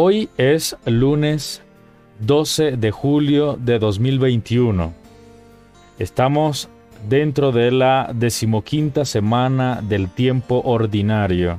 [0.00, 1.60] Hoy es lunes
[2.20, 4.92] 12 de julio de 2021.
[5.98, 6.68] Estamos
[7.08, 11.58] dentro de la decimoquinta semana del tiempo ordinario.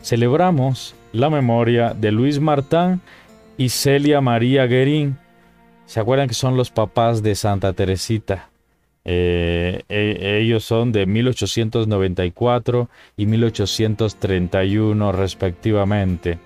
[0.00, 3.02] Celebramos la memoria de Luis Martán
[3.58, 5.18] y Celia María Guerín.
[5.84, 8.48] ¿Se acuerdan que son los papás de Santa Teresita?
[9.04, 16.38] Eh, e, ellos son de 1894 y 1831 respectivamente.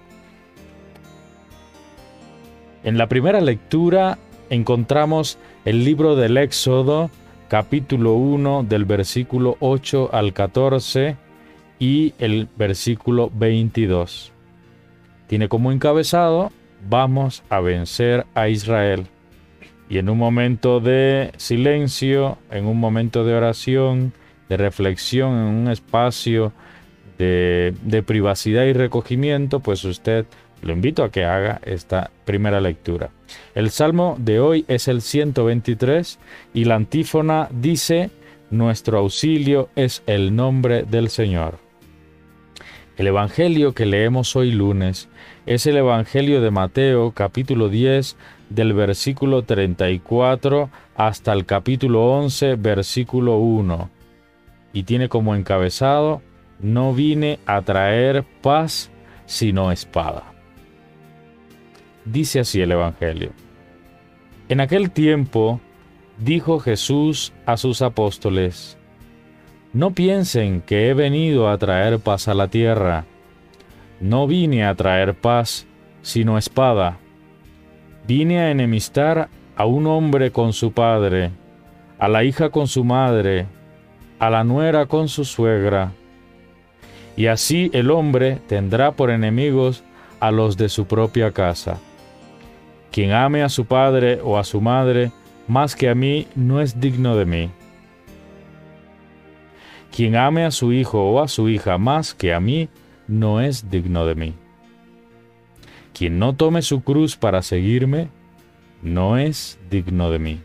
[2.85, 4.19] En la primera lectura
[4.51, 7.11] encontramos el libro del Éxodo,
[7.49, 11.17] capítulo 1 del versículo 8 al 14
[11.81, 14.33] y el versículo 22.
[15.27, 16.53] Tiene como encabezado,
[16.89, 19.07] vamos a vencer a Israel.
[19.91, 24.13] Y en un momento de silencio, en un momento de oración,
[24.49, 26.53] de reflexión, en un espacio
[27.19, 30.27] de, de privacidad y recogimiento, pues usted
[30.62, 33.11] lo invito a que haga esta primera lectura.
[33.55, 36.19] El salmo de hoy es el 123
[36.55, 38.11] y la antífona dice,
[38.51, 41.59] Nuestro auxilio es el nombre del Señor.
[42.97, 45.09] El Evangelio que leemos hoy lunes
[45.47, 48.17] es el Evangelio de Mateo capítulo 10
[48.48, 53.91] del versículo 34 hasta el capítulo 11 versículo 1
[54.73, 56.23] y tiene como encabezado,
[56.61, 58.91] No vine a traer paz
[59.27, 60.38] sino espada.
[62.11, 63.33] Dice así el Evangelio.
[64.48, 65.61] En aquel tiempo
[66.17, 68.78] dijo Jesús a sus apóstoles,
[69.75, 73.05] No piensen que he venido a traer paz a la tierra.
[74.01, 75.67] No vine a traer paz,
[76.01, 76.97] sino espada.
[78.06, 81.31] Vine a enemistar a un hombre con su padre,
[81.98, 83.47] a la hija con su madre,
[84.19, 85.92] a la nuera con su suegra.
[87.19, 89.84] Y así el hombre tendrá por enemigos
[90.20, 91.79] a los de su propia casa.
[92.91, 95.13] Quien ame a su padre o a su madre
[95.46, 97.51] más que a mí no es digno de mí.
[99.95, 102.68] Quien ame a su hijo o a su hija más que a mí
[103.07, 104.35] no es digno de mí.
[105.92, 108.08] Quien no tome su cruz para seguirme
[108.83, 110.40] no es digno de mí.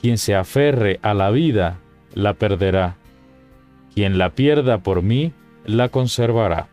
[0.00, 1.78] Quien se aferre a la vida
[2.14, 2.96] la perderá.
[3.94, 5.32] Quien la pierda por mí
[5.66, 6.68] la conservará.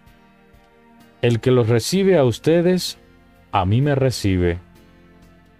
[1.22, 3.00] El que los recibe a ustedes
[3.56, 4.60] a mí me recibe.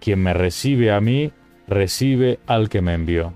[0.00, 1.32] Quien me recibe a mí,
[1.66, 3.32] recibe al que me envió.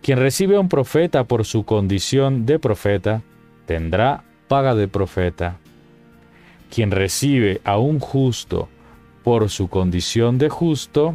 [0.00, 3.20] Quien recibe a un profeta por su condición de profeta,
[3.66, 5.58] tendrá paga de profeta.
[6.74, 8.70] Quien recibe a un justo
[9.22, 11.14] por su condición de justo,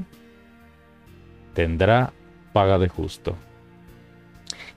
[1.55, 2.13] tendrá
[2.53, 3.35] paga de justo.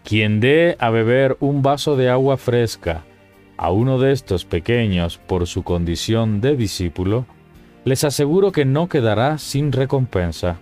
[0.02, 3.04] Quien dé a beber un vaso de agua fresca
[3.58, 7.26] a uno de estos pequeños por su condición de discípulo,
[7.84, 10.60] les aseguro que no quedará sin recompensa.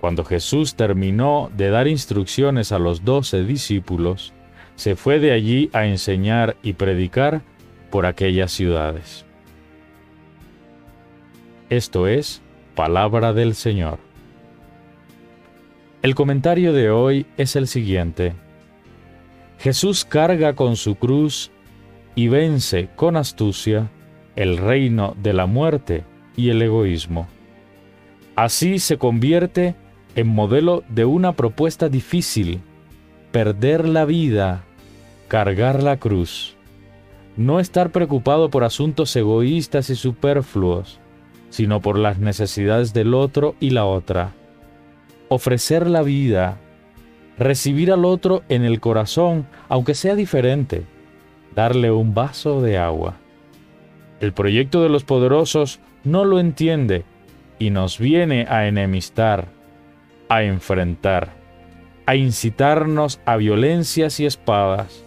[0.00, 4.32] Cuando Jesús terminó de dar instrucciones a los doce discípulos,
[4.74, 7.42] se fue de allí a enseñar y predicar
[7.90, 9.24] por aquellas ciudades.
[11.70, 12.42] Esto es
[12.74, 13.98] palabra del Señor.
[16.02, 18.34] El comentario de hoy es el siguiente.
[19.64, 21.50] Jesús carga con su cruz
[22.14, 23.90] y vence con astucia
[24.36, 26.04] el reino de la muerte
[26.36, 27.28] y el egoísmo.
[28.36, 29.74] Así se convierte
[30.16, 32.60] en modelo de una propuesta difícil,
[33.32, 34.64] perder la vida,
[35.28, 36.56] cargar la cruz,
[37.38, 41.00] no estar preocupado por asuntos egoístas y superfluos,
[41.48, 44.34] sino por las necesidades del otro y la otra,
[45.30, 46.58] ofrecer la vida,
[47.38, 50.84] recibir al otro en el corazón, aunque sea diferente,
[51.54, 53.16] darle un vaso de agua.
[54.20, 57.04] El proyecto de los poderosos no lo entiende
[57.58, 59.48] y nos viene a enemistar,
[60.28, 61.30] a enfrentar,
[62.06, 65.02] a incitarnos a violencias y espadas.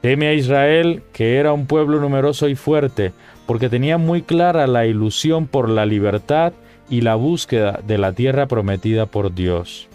[0.00, 3.12] Teme a Israel, que era un pueblo numeroso y fuerte,
[3.46, 6.52] porque tenía muy clara la ilusión por la libertad
[6.90, 9.88] y la búsqueda de la tierra prometida por Dios.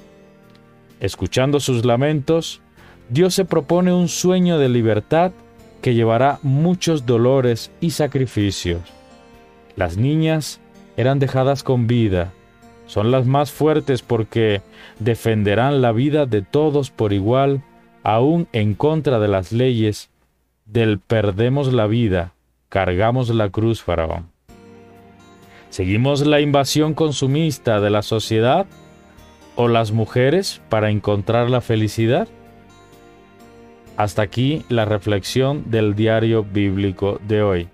[0.99, 2.61] Escuchando sus lamentos,
[3.09, 5.31] Dios se propone un sueño de libertad
[5.81, 8.81] que llevará muchos dolores y sacrificios.
[9.75, 10.59] Las niñas
[10.97, 12.33] eran dejadas con vida,
[12.88, 14.61] son las más fuertes porque
[14.99, 17.61] defenderán la vida de todos por igual,
[18.01, 20.09] aún en contra de las leyes
[20.65, 22.33] del perdemos la vida,
[22.69, 24.29] cargamos la cruz faraón.
[25.69, 28.65] Seguimos la invasión consumista de la sociedad
[29.57, 32.30] o las mujeres para encontrar la felicidad?
[33.98, 37.68] Hasta aquí la reflexión del diario bíblico de hoy.